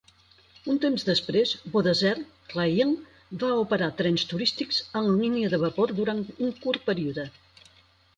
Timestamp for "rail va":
2.55-3.49